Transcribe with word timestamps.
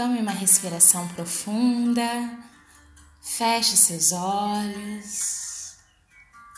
Tome 0.00 0.18
uma 0.18 0.32
respiração 0.32 1.06
profunda, 1.08 2.08
feche 3.20 3.76
seus 3.76 4.12
olhos. 4.12 5.76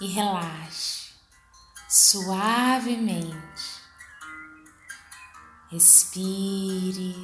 E 0.00 0.06
relaxe. 0.06 1.08
Suavemente. 1.88 3.34
Respire, 5.72 7.16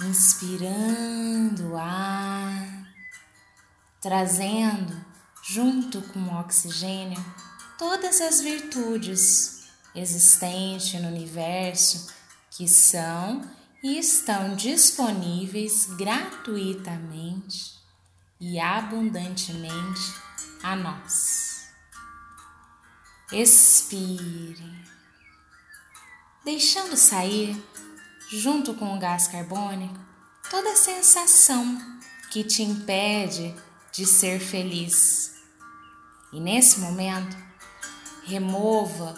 inspirando 0.00 1.68
o 1.68 1.76
ar, 1.76 2.92
trazendo 4.00 5.06
junto 5.48 6.02
com 6.02 6.18
o 6.18 6.40
oxigênio 6.40 7.24
todas 7.78 8.20
as 8.20 8.40
virtudes 8.40 9.68
existentes 9.94 11.00
no 11.00 11.06
universo 11.06 12.12
que 12.50 12.66
são 12.66 13.56
e 13.82 13.98
estão 13.98 14.56
disponíveis 14.56 15.86
gratuitamente 15.96 17.74
e 18.40 18.58
abundantemente 18.58 20.14
a 20.62 20.76
nós. 20.76 21.68
Expire 23.32 24.88
deixando 26.48 26.96
sair, 26.96 27.62
junto 28.30 28.72
com 28.72 28.96
o 28.96 28.98
gás 28.98 29.28
carbônico, 29.28 29.98
toda 30.50 30.72
a 30.72 30.76
sensação 30.76 31.78
que 32.30 32.42
te 32.42 32.62
impede 32.62 33.54
de 33.92 34.06
ser 34.06 34.40
feliz. 34.40 35.34
E 36.32 36.40
nesse 36.40 36.80
momento, 36.80 37.36
remova 38.24 39.14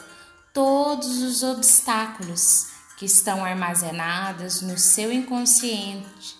todos 0.52 1.22
os 1.22 1.44
obstáculos 1.44 2.69
que 3.00 3.06
estão 3.06 3.42
armazenados 3.42 4.60
no 4.60 4.76
seu 4.76 5.10
inconsciente, 5.10 6.36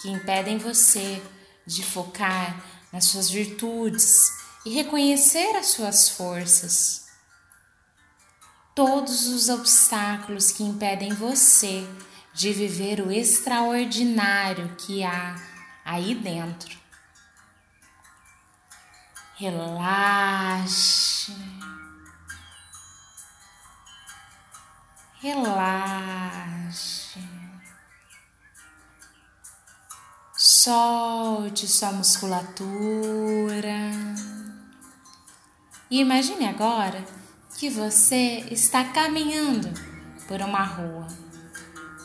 que 0.00 0.08
impedem 0.08 0.56
você 0.56 1.20
de 1.66 1.82
focar 1.82 2.64
nas 2.92 3.06
suas 3.06 3.28
virtudes 3.28 4.30
e 4.64 4.70
reconhecer 4.70 5.56
as 5.56 5.66
suas 5.66 6.10
forças 6.10 7.08
todos 8.76 9.26
os 9.26 9.48
obstáculos 9.48 10.52
que 10.52 10.62
impedem 10.62 11.12
você 11.12 11.84
de 12.32 12.52
viver 12.52 13.00
o 13.00 13.10
extraordinário 13.10 14.76
que 14.76 15.02
há 15.02 15.34
aí 15.84 16.14
dentro. 16.14 16.78
Relaxe. 19.34 21.32
Relaxe. 25.20 27.18
Solte 30.36 31.66
sua 31.66 31.90
musculatura. 31.90 33.90
E 35.90 36.00
imagine 36.00 36.46
agora 36.46 37.04
que 37.56 37.68
você 37.68 38.46
está 38.48 38.84
caminhando 38.84 39.68
por 40.28 40.40
uma 40.40 40.62
rua. 40.62 41.08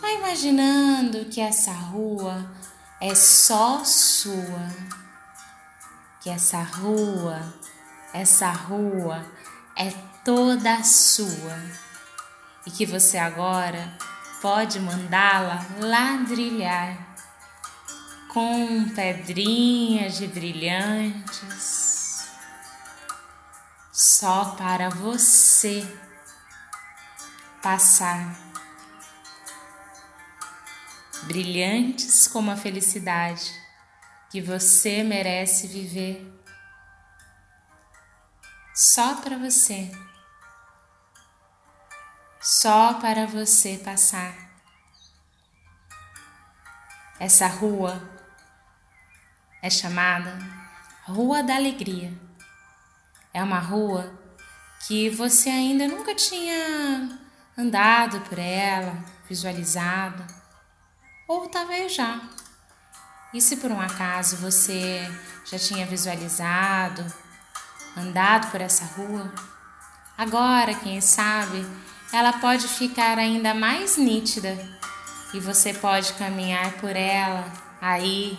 Vai 0.02 0.16
imaginando 0.16 1.26
que 1.26 1.40
essa 1.40 1.72
rua 1.72 2.52
é 3.00 3.14
só 3.14 3.84
sua. 3.84 4.74
Que 6.20 6.32
essa 6.32 6.64
rua, 6.64 7.54
essa 8.12 8.50
rua 8.50 9.24
é 9.78 9.92
toda 10.26 10.84
sua. 10.84 11.93
E 12.66 12.72
que 12.72 12.86
você 12.86 13.18
agora 13.18 13.98
pode 14.42 14.80
mandá-la 14.80 15.66
ladrilhar 15.80 17.16
com 18.34 18.90
pedrinhas 18.90 20.18
de 20.18 20.28
brilhantes 20.28 21.84
só 23.92 24.56
para 24.56 24.90
você 24.90 25.86
passar. 27.62 28.36
Brilhantes 31.24 32.28
como 32.28 32.52
a 32.52 32.58
felicidade 32.58 33.50
que 34.30 34.42
você 34.42 35.04
merece 35.04 35.68
viver. 35.68 36.28
Só 38.74 39.16
para 39.16 39.38
você. 39.38 39.92
Só 42.44 42.96
para 42.96 43.26
você 43.26 43.78
passar. 43.78 44.36
Essa 47.18 47.48
rua 47.48 48.02
é 49.62 49.70
chamada 49.70 50.38
Rua 51.06 51.42
da 51.42 51.56
Alegria 51.56 52.14
é 53.34 53.42
uma 53.42 53.60
rua 53.60 54.14
que 54.86 55.10
você 55.10 55.50
ainda 55.50 55.88
nunca 55.88 56.14
tinha 56.14 57.18
andado 57.58 58.20
por 58.22 58.38
ela, 58.38 59.04
visualizado, 59.28 60.26
ou 61.28 61.48
talvez 61.48 61.96
já. 61.96 62.22
E 63.34 63.40
se 63.40 63.56
por 63.56 63.72
um 63.72 63.80
acaso 63.80 64.36
você 64.36 65.10
já 65.46 65.58
tinha 65.58 65.86
visualizado, 65.86 67.06
andado 67.96 68.52
por 68.52 68.60
essa 68.60 68.84
rua, 68.84 69.34
agora, 70.18 70.74
quem 70.76 71.00
sabe, 71.00 71.66
ela 72.14 72.34
pode 72.34 72.68
ficar 72.68 73.18
ainda 73.18 73.54
mais 73.54 73.98
nítida 73.98 74.58
e 75.34 75.40
você 75.40 75.74
pode 75.74 76.14
caminhar 76.14 76.74
por 76.74 76.96
ela 76.96 77.52
aí, 77.82 78.38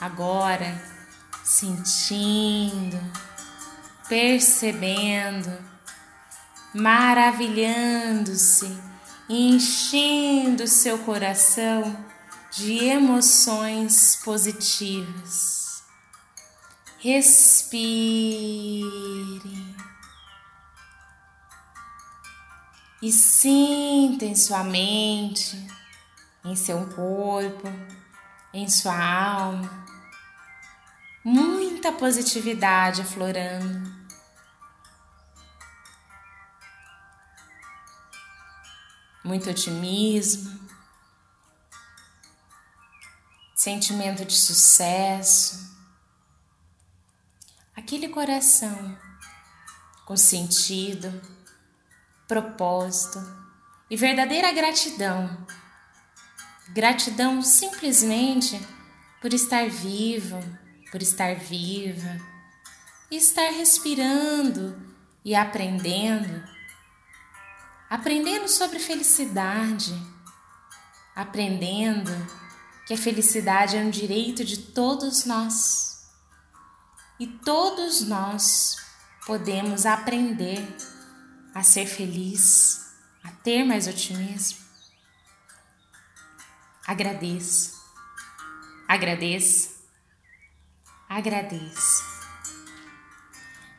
agora, 0.00 0.80
sentindo 1.44 2.98
percebendo, 4.08 5.52
maravilhando-se, 6.74 8.74
enchendo 9.28 10.66
seu 10.66 10.98
coração 11.00 11.94
de 12.50 12.78
emoções 12.84 14.16
positivas. 14.24 15.82
Respire 16.98 17.88
e 23.00 23.12
sinta 23.12 24.24
em 24.24 24.34
sua 24.34 24.64
mente, 24.64 25.56
em 26.44 26.56
seu 26.56 26.86
corpo, 26.94 27.68
em 28.52 28.68
sua 28.68 28.96
alma, 28.96 29.86
muita 31.24 31.92
positividade 31.92 33.02
aflorando. 33.02 33.98
muito 39.28 39.50
otimismo, 39.50 40.58
sentimento 43.54 44.24
de 44.24 44.34
sucesso, 44.34 45.76
aquele 47.76 48.08
coração 48.08 48.98
com 50.06 50.16
sentido, 50.16 51.12
propósito 52.28 53.18
e 53.88 53.96
verdadeira 53.96 54.52
gratidão. 54.52 55.46
Gratidão 56.68 57.40
simplesmente 57.40 58.60
por 59.22 59.32
estar 59.32 59.66
vivo, 59.70 60.38
por 60.92 61.00
estar 61.00 61.34
viva 61.34 62.20
e 63.10 63.16
estar 63.16 63.50
respirando 63.50 64.78
e 65.24 65.34
aprendendo. 65.34 66.46
Aprendendo 67.88 68.46
sobre 68.46 68.78
felicidade, 68.78 69.94
aprendendo 71.16 72.12
que 72.86 72.92
a 72.92 72.98
felicidade 72.98 73.78
é 73.78 73.80
um 73.80 73.88
direito 73.88 74.44
de 74.44 74.58
todos 74.58 75.24
nós. 75.24 76.10
E 77.18 77.26
todos 77.26 78.02
nós 78.02 78.76
podemos 79.26 79.86
aprender 79.86 80.62
a 81.58 81.62
ser 81.64 81.86
feliz, 81.86 82.94
a 83.24 83.32
ter 83.32 83.64
mais 83.64 83.88
otimismo. 83.88 84.58
Agradeça, 86.86 87.72
agradeça, 88.86 89.70
agradeça. 91.08 92.04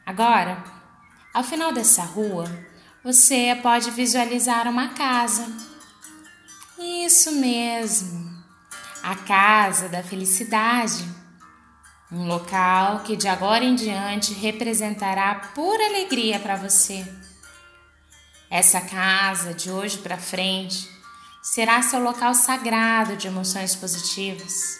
Agora, 0.05 0.61
ao 1.33 1.41
final 1.41 1.71
dessa 1.71 2.03
rua, 2.03 2.43
você 3.01 3.57
pode 3.63 3.91
visualizar 3.91 4.67
uma 4.67 4.89
casa. 4.89 5.47
Isso 6.77 7.31
mesmo, 7.31 8.43
a 9.01 9.15
casa 9.15 9.87
da 9.87 10.03
felicidade. 10.03 11.07
Um 12.11 12.27
local 12.27 13.03
que 13.03 13.15
de 13.15 13.29
agora 13.29 13.63
em 13.63 13.75
diante 13.75 14.33
representará 14.33 15.33
pura 15.55 15.85
alegria 15.85 16.39
para 16.39 16.57
você. 16.57 17.28
Essa 18.49 18.81
casa 18.81 19.53
de 19.53 19.69
hoje 19.69 19.99
para 19.99 20.17
frente 20.17 20.89
será 21.43 21.83
seu 21.83 21.99
local 21.99 22.33
sagrado 22.33 23.15
de 23.15 23.27
emoções 23.27 23.75
positivas. 23.75 24.79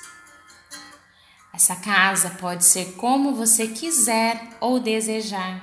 Essa 1.53 1.75
casa 1.75 2.31
pode 2.31 2.65
ser 2.65 2.93
como 2.93 3.35
você 3.35 3.67
quiser 3.67 4.57
ou 4.59 4.79
desejar. 4.79 5.61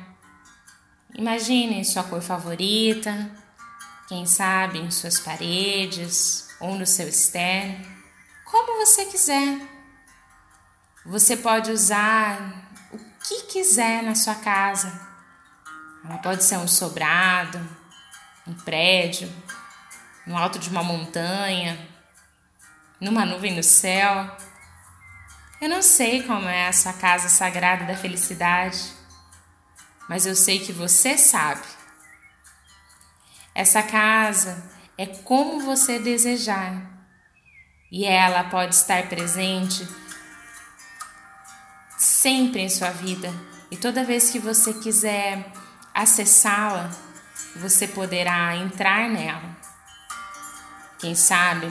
Imagine 1.16 1.84
sua 1.84 2.04
cor 2.04 2.22
favorita, 2.22 3.28
quem 4.06 4.24
sabe 4.24 4.78
em 4.78 4.90
suas 4.92 5.18
paredes 5.18 6.48
ou 6.60 6.76
no 6.76 6.86
seu 6.86 7.08
externo, 7.08 7.84
como 8.44 8.86
você 8.86 9.06
quiser. 9.06 9.58
Você 11.04 11.36
pode 11.36 11.72
usar 11.72 12.70
o 12.92 12.98
que 13.26 13.46
quiser 13.46 14.04
na 14.04 14.14
sua 14.14 14.36
casa. 14.36 14.92
Ela 16.04 16.18
pode 16.18 16.44
ser 16.44 16.58
um 16.58 16.68
sobrado, 16.68 17.58
um 18.46 18.54
prédio, 18.54 19.32
no 20.26 20.36
alto 20.36 20.58
de 20.58 20.68
uma 20.68 20.82
montanha, 20.82 21.78
numa 23.00 23.24
nuvem 23.24 23.54
no 23.54 23.62
céu. 23.62 24.30
Eu 25.60 25.68
não 25.68 25.82
sei 25.82 26.22
como 26.22 26.48
é 26.48 26.68
essa 26.68 26.92
casa 26.92 27.28
sagrada 27.28 27.84
da 27.84 27.96
felicidade 27.96 28.96
mas 30.08 30.26
eu 30.26 30.34
sei 30.34 30.60
que 30.60 30.72
você 30.72 31.18
sabe. 31.18 31.66
Essa 33.54 33.82
casa 33.82 34.70
é 34.96 35.06
como 35.06 35.60
você 35.60 35.98
desejar 35.98 36.82
e 37.90 38.04
ela 38.04 38.44
pode 38.44 38.74
estar 38.74 39.08
presente 39.08 39.86
sempre 41.98 42.60
em 42.60 42.68
sua 42.68 42.90
vida 42.90 43.32
e 43.70 43.76
toda 43.76 44.04
vez 44.04 44.30
que 44.30 44.38
você 44.38 44.74
quiser 44.74 45.50
acessá-la, 45.94 46.90
você 47.56 47.86
poderá 47.88 48.56
entrar 48.56 49.08
nela. 49.08 49.56
Quem 50.98 51.14
sabe 51.14 51.68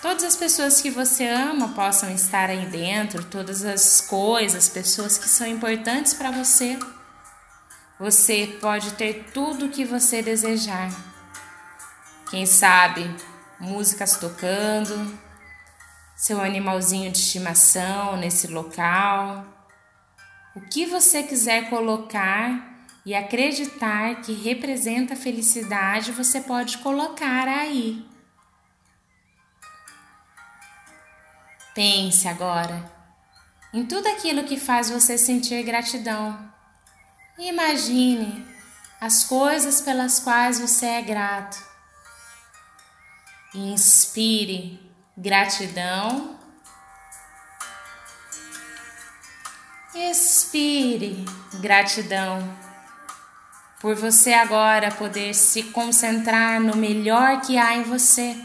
todas 0.00 0.24
as 0.24 0.36
pessoas 0.36 0.80
que 0.80 0.90
você 0.90 1.26
ama 1.26 1.68
possam 1.70 2.10
estar 2.10 2.50
aí 2.50 2.66
dentro, 2.66 3.24
todas 3.24 3.64
as 3.64 4.00
coisas, 4.00 4.68
pessoas 4.68 5.18
que 5.18 5.28
são 5.28 5.46
importantes 5.46 6.14
para 6.14 6.30
você. 6.30 6.78
Você 7.98 8.58
pode 8.60 8.92
ter 8.92 9.30
tudo 9.34 9.66
o 9.66 9.70
que 9.70 9.84
você 9.84 10.22
desejar. 10.22 10.90
Quem 12.30 12.46
sabe, 12.46 13.12
músicas 13.58 14.16
tocando, 14.16 15.18
seu 16.16 16.40
animalzinho 16.40 17.10
de 17.10 17.18
estimação 17.18 18.16
nesse 18.16 18.46
local. 18.46 19.44
O 20.54 20.60
que 20.60 20.86
você 20.86 21.22
quiser 21.22 21.68
colocar 21.70 22.77
e 23.08 23.14
acreditar 23.14 24.16
que 24.16 24.34
representa 24.34 25.16
felicidade, 25.16 26.12
você 26.12 26.42
pode 26.42 26.76
colocar 26.76 27.48
aí. 27.48 28.06
Pense 31.74 32.28
agora 32.28 32.84
em 33.72 33.86
tudo 33.86 34.06
aquilo 34.08 34.44
que 34.44 34.58
faz 34.58 34.90
você 34.90 35.16
sentir 35.16 35.62
gratidão. 35.62 36.52
Imagine 37.38 38.46
as 39.00 39.24
coisas 39.24 39.80
pelas 39.80 40.18
quais 40.18 40.60
você 40.60 40.84
é 40.84 41.00
grato. 41.00 41.56
Inspire 43.54 44.78
gratidão. 45.16 46.38
Expire 49.94 51.24
gratidão 51.58 52.67
por 53.80 53.94
você 53.94 54.32
agora 54.32 54.90
poder 54.90 55.34
se 55.34 55.64
concentrar 55.64 56.60
no 56.60 56.76
melhor 56.76 57.40
que 57.40 57.56
há 57.56 57.76
em 57.76 57.84
você. 57.84 58.36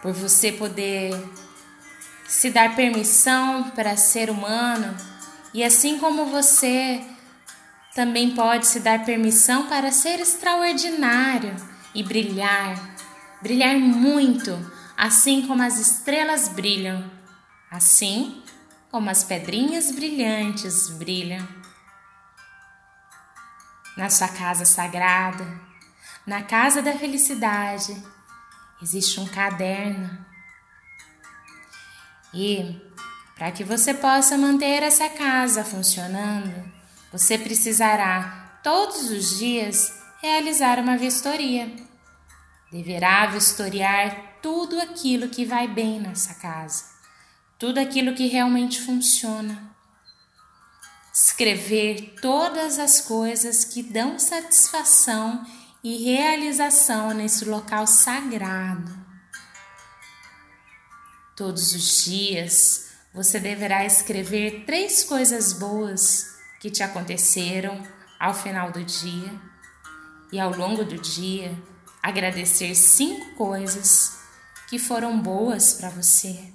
Por 0.00 0.12
você 0.12 0.50
poder 0.52 1.12
se 2.26 2.50
dar 2.50 2.74
permissão 2.74 3.70
para 3.70 3.96
ser 3.96 4.30
humano 4.30 4.96
e 5.52 5.62
assim 5.62 5.98
como 5.98 6.26
você 6.26 7.04
também 7.94 8.34
pode 8.34 8.66
se 8.66 8.80
dar 8.80 9.04
permissão 9.04 9.66
para 9.66 9.92
ser 9.92 10.18
extraordinário 10.18 11.54
e 11.94 12.02
brilhar, 12.02 12.96
brilhar 13.42 13.78
muito, 13.78 14.58
assim 14.96 15.46
como 15.46 15.62
as 15.62 15.78
estrelas 15.78 16.48
brilham, 16.48 17.04
assim 17.70 18.42
como 18.90 19.10
as 19.10 19.22
pedrinhas 19.22 19.90
brilhantes 19.90 20.88
brilham. 20.88 21.46
Na 23.96 24.08
sua 24.08 24.28
casa 24.28 24.64
sagrada, 24.64 25.46
na 26.26 26.42
casa 26.42 26.80
da 26.80 26.94
felicidade, 26.94 27.94
existe 28.80 29.20
um 29.20 29.26
caderno. 29.26 30.24
E 32.32 32.80
para 33.36 33.50
que 33.50 33.64
você 33.64 33.92
possa 33.92 34.38
manter 34.38 34.82
essa 34.82 35.08
casa 35.08 35.64
funcionando, 35.64 36.72
você 37.10 37.36
precisará 37.36 38.60
todos 38.62 39.10
os 39.10 39.38
dias 39.38 39.92
realizar 40.22 40.78
uma 40.78 40.96
vistoria. 40.96 41.74
Deverá 42.70 43.26
vistoriar 43.26 44.38
tudo 44.40 44.80
aquilo 44.80 45.28
que 45.28 45.44
vai 45.44 45.68
bem 45.68 46.00
nessa 46.00 46.34
casa, 46.34 46.84
tudo 47.58 47.78
aquilo 47.78 48.14
que 48.14 48.28
realmente 48.28 48.80
funciona. 48.80 49.71
Escrever 51.24 52.16
todas 52.20 52.80
as 52.80 53.00
coisas 53.00 53.64
que 53.64 53.80
dão 53.80 54.18
satisfação 54.18 55.46
e 55.80 56.02
realização 56.02 57.12
nesse 57.12 57.44
local 57.44 57.86
sagrado. 57.86 58.92
Todos 61.36 61.74
os 61.74 62.02
dias, 62.02 62.88
você 63.14 63.38
deverá 63.38 63.86
escrever 63.86 64.64
três 64.66 65.04
coisas 65.04 65.52
boas 65.52 66.26
que 66.60 66.68
te 66.68 66.82
aconteceram 66.82 67.80
ao 68.18 68.34
final 68.34 68.72
do 68.72 68.82
dia 68.82 69.40
e 70.32 70.40
ao 70.40 70.50
longo 70.50 70.84
do 70.84 70.98
dia 70.98 71.56
agradecer 72.02 72.74
cinco 72.74 73.36
coisas 73.36 74.18
que 74.68 74.76
foram 74.76 75.22
boas 75.22 75.74
para 75.74 75.88
você. 75.88 76.52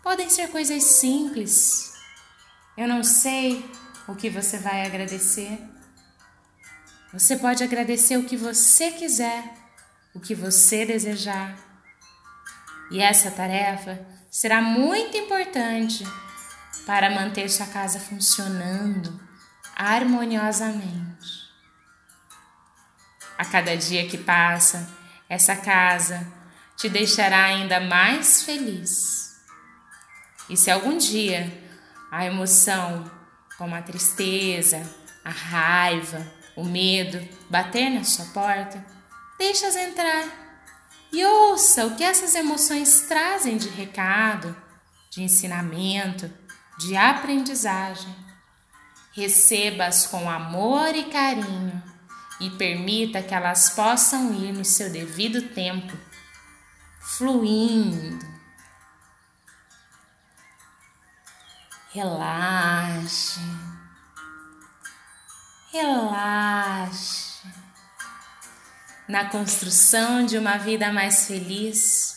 Podem 0.00 0.30
ser 0.30 0.46
coisas 0.46 0.84
simples. 0.84 1.89
Eu 2.80 2.88
não 2.88 3.04
sei 3.04 3.62
o 4.08 4.14
que 4.14 4.30
você 4.30 4.56
vai 4.56 4.86
agradecer. 4.86 5.62
Você 7.12 7.36
pode 7.36 7.62
agradecer 7.62 8.16
o 8.16 8.24
que 8.24 8.38
você 8.38 8.90
quiser, 8.92 9.52
o 10.14 10.18
que 10.18 10.34
você 10.34 10.86
desejar. 10.86 11.54
E 12.90 13.02
essa 13.02 13.30
tarefa 13.30 14.00
será 14.30 14.62
muito 14.62 15.14
importante 15.14 16.04
para 16.86 17.10
manter 17.10 17.50
sua 17.50 17.66
casa 17.66 18.00
funcionando 18.00 19.20
harmoniosamente. 19.76 21.50
A 23.36 23.44
cada 23.44 23.76
dia 23.76 24.08
que 24.08 24.16
passa, 24.16 24.88
essa 25.28 25.54
casa 25.54 26.26
te 26.78 26.88
deixará 26.88 27.44
ainda 27.44 27.78
mais 27.78 28.42
feliz. 28.42 29.38
E 30.48 30.56
se 30.56 30.70
algum 30.70 30.96
dia 30.96 31.59
a 32.10 32.24
emoção, 32.24 33.10
como 33.56 33.74
a 33.74 33.82
tristeza, 33.82 34.82
a 35.24 35.30
raiva, 35.30 36.26
o 36.56 36.64
medo 36.64 37.20
bater 37.48 37.90
na 37.90 38.04
sua 38.04 38.26
porta, 38.26 38.84
deixa-as 39.38 39.76
entrar 39.76 40.40
e 41.12 41.24
ouça 41.24 41.86
o 41.86 41.96
que 41.96 42.04
essas 42.04 42.34
emoções 42.34 43.02
trazem 43.02 43.56
de 43.56 43.68
recado, 43.68 44.56
de 45.10 45.22
ensinamento, 45.22 46.30
de 46.78 46.96
aprendizagem. 46.96 48.14
Receba-as 49.12 50.06
com 50.06 50.30
amor 50.30 50.94
e 50.94 51.04
carinho 51.04 51.82
e 52.40 52.48
permita 52.50 53.22
que 53.22 53.34
elas 53.34 53.70
possam 53.70 54.32
ir 54.34 54.52
no 54.52 54.64
seu 54.64 54.88
devido 54.90 55.42
tempo, 55.52 55.96
fluindo. 57.00 58.39
Relaxe, 61.92 63.40
relaxe 65.72 67.42
na 69.08 69.24
construção 69.24 70.24
de 70.24 70.38
uma 70.38 70.56
vida 70.56 70.92
mais 70.92 71.26
feliz, 71.26 72.14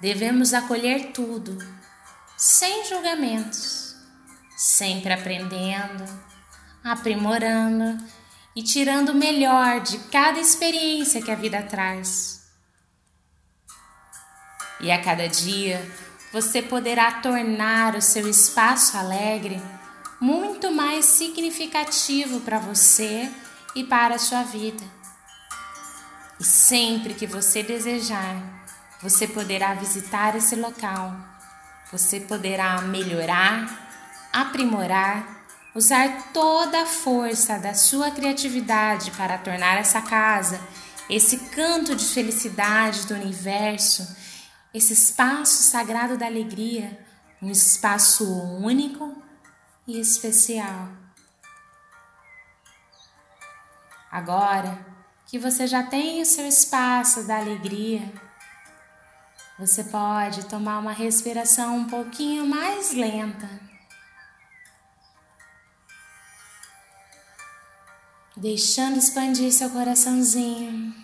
devemos 0.00 0.54
acolher 0.54 1.12
tudo, 1.12 1.58
sem 2.38 2.86
julgamentos, 2.86 3.94
sempre 4.56 5.12
aprendendo, 5.12 6.04
aprimorando 6.82 8.02
e 8.56 8.62
tirando 8.62 9.10
o 9.10 9.14
melhor 9.14 9.82
de 9.82 9.98
cada 10.08 10.40
experiência 10.40 11.20
que 11.20 11.30
a 11.30 11.36
vida 11.36 11.62
traz. 11.64 12.50
E 14.80 14.90
a 14.90 15.02
cada 15.02 15.28
dia 15.28 15.78
você 16.32 16.62
poderá 16.62 17.12
tornar 17.20 17.94
o 17.96 18.02
seu 18.02 18.28
espaço 18.28 18.96
alegre 18.96 19.60
muito 20.20 20.70
mais 20.70 21.04
significativo 21.06 22.40
para 22.40 22.58
você 22.58 23.30
e 23.74 23.84
para 23.84 24.14
a 24.14 24.18
sua 24.18 24.42
vida. 24.42 24.84
E 26.38 26.44
sempre 26.44 27.14
que 27.14 27.26
você 27.26 27.62
desejar, 27.62 28.36
você 29.02 29.26
poderá 29.26 29.74
visitar 29.74 30.36
esse 30.36 30.56
local. 30.56 31.16
Você 31.90 32.20
poderá 32.20 32.80
melhorar, 32.82 34.28
aprimorar 34.32 35.40
usar 35.74 36.30
toda 36.32 36.82
a 36.82 36.86
força 36.86 37.58
da 37.58 37.74
sua 37.74 38.10
criatividade 38.10 39.10
para 39.12 39.38
tornar 39.38 39.78
essa 39.78 40.00
casa, 40.00 40.60
esse 41.08 41.36
canto 41.50 41.94
de 41.94 42.04
felicidade 42.04 43.06
do 43.06 43.14
universo, 43.14 44.16
esse 44.72 44.92
espaço 44.92 45.62
sagrado 45.62 46.16
da 46.16 46.26
alegria, 46.26 47.06
um 47.42 47.50
espaço 47.50 48.24
único 48.62 49.22
e 49.86 49.98
especial. 49.98 50.88
Agora 54.10 54.86
que 55.26 55.38
você 55.38 55.66
já 55.66 55.82
tem 55.82 56.20
o 56.22 56.26
seu 56.26 56.46
espaço 56.46 57.24
da 57.24 57.38
alegria, 57.38 58.12
você 59.58 59.84
pode 59.84 60.46
tomar 60.46 60.78
uma 60.78 60.92
respiração 60.92 61.76
um 61.76 61.86
pouquinho 61.86 62.46
mais 62.46 62.92
lenta. 62.92 63.70
deixando 68.40 68.96
expandir 68.96 69.52
seu 69.52 69.68
coraçãozinho. 69.68 70.94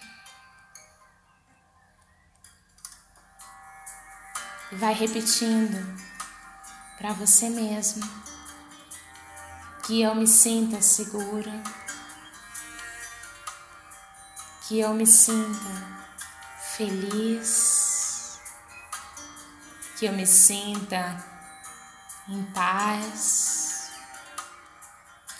Vai 4.77 4.95
repetindo 4.95 5.77
para 6.99 7.13
você 7.13 7.49
mesmo. 7.49 8.09
Que 9.85 10.03
eu 10.03 10.15
me 10.15 10.27
sinta 10.27 10.83
segura, 10.83 11.63
que 14.67 14.81
eu 14.81 14.93
me 14.95 15.07
sinta 15.07 15.97
feliz, 16.77 18.41
que 19.97 20.07
eu 20.07 20.13
me 20.13 20.27
sinta 20.27 21.25
em 22.29 22.43
paz. 22.47 23.93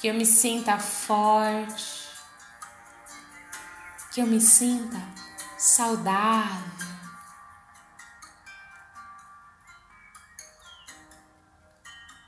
Que 0.01 0.09
eu 0.09 0.15
me 0.15 0.27
sinta 0.27 0.79
forte, 0.79 2.09
que 4.13 4.21
eu 4.21 4.27
me 4.27 4.41
sinta 4.41 5.01
saudável. 5.59 6.86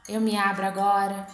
Eu 0.09 0.23
me 0.23 0.39
abro 0.39 0.65
agora 0.65 1.29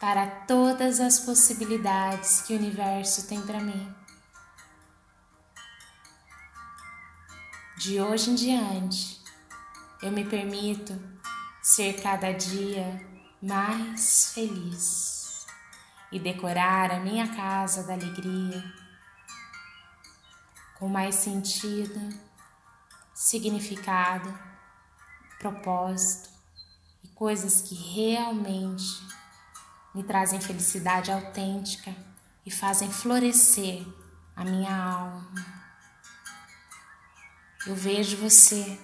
para 0.00 0.26
todas 0.46 1.00
as 1.00 1.18
possibilidades 1.18 2.40
que 2.42 2.54
o 2.54 2.56
universo 2.56 3.26
tem 3.26 3.42
para 3.42 3.58
mim. 3.58 3.92
De 7.76 8.00
hoje 8.00 8.30
em 8.30 8.36
diante, 8.36 9.20
eu 10.00 10.12
me 10.12 10.24
permito 10.24 10.96
ser 11.60 12.00
cada 12.00 12.30
dia 12.30 13.04
mais 13.42 14.30
feliz 14.32 15.44
e 16.12 16.20
decorar 16.20 16.92
a 16.92 17.00
minha 17.00 17.26
casa 17.34 17.82
da 17.82 17.94
alegria 17.94 18.62
com 20.78 20.88
mais 20.88 21.16
sentido, 21.16 22.08
significado, 23.12 24.32
propósito 25.40 26.31
coisas 27.14 27.62
que 27.62 27.74
realmente 27.74 29.00
me 29.94 30.02
trazem 30.02 30.40
felicidade 30.40 31.10
autêntica 31.10 31.94
e 32.44 32.50
fazem 32.50 32.90
florescer 32.90 33.86
a 34.34 34.44
minha 34.44 34.74
alma. 34.74 35.32
Eu 37.66 37.76
vejo 37.76 38.16
você 38.16 38.78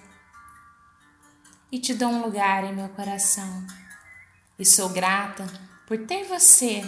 e 1.70 1.78
te 1.78 1.94
dou 1.94 2.10
um 2.10 2.22
lugar 2.22 2.64
em 2.64 2.74
meu 2.74 2.88
coração. 2.90 3.66
E 4.58 4.64
sou 4.64 4.88
grata 4.88 5.46
por 5.86 5.98
ter 6.06 6.24
você 6.24 6.82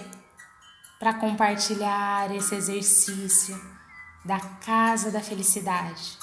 para 0.99 1.15
compartilhar 1.15 2.31
esse 2.35 2.55
exercício 2.55 3.59
da 4.25 4.39
casa 4.39 5.11
da 5.11 5.21
felicidade. 5.21 6.19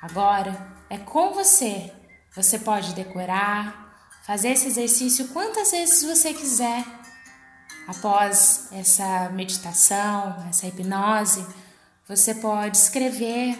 Agora 0.00 0.56
é 0.88 0.98
com 0.98 1.34
você. 1.34 1.92
Você 2.34 2.58
pode 2.58 2.94
decorar, 2.94 3.87
fazer 4.28 4.48
esse 4.48 4.66
exercício 4.66 5.28
quantas 5.28 5.70
vezes 5.70 6.02
você 6.02 6.34
quiser. 6.34 6.84
Após 7.86 8.68
essa 8.72 9.30
meditação, 9.30 10.46
essa 10.50 10.66
hipnose, 10.66 11.46
você 12.06 12.34
pode 12.34 12.76
escrever, 12.76 13.58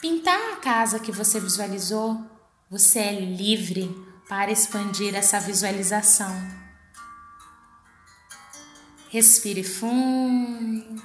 pintar 0.00 0.54
a 0.54 0.56
casa 0.56 0.98
que 0.98 1.12
você 1.12 1.38
visualizou. 1.38 2.20
Você 2.68 2.98
é 2.98 3.20
livre 3.20 3.88
para 4.28 4.50
expandir 4.50 5.14
essa 5.14 5.38
visualização. 5.38 6.34
Respire 9.10 9.62
fundo. 9.62 11.00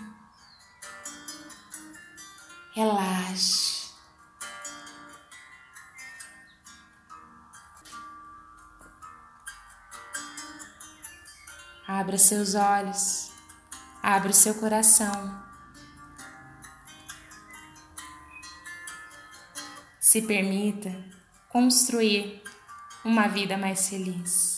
Relaxe. 2.74 3.65
Abra 12.06 12.20
seus 12.20 12.54
olhos. 12.54 13.32
Abra 14.04 14.30
o 14.30 14.34
seu 14.34 14.54
coração. 14.54 15.44
Se 20.00 20.22
permita 20.22 20.96
construir 21.50 22.44
uma 23.04 23.28
vida 23.28 23.58
mais 23.58 23.90
feliz. 23.90 24.55